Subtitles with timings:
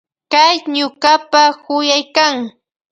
[0.35, 2.35] Hay ñukapa yuyaykan.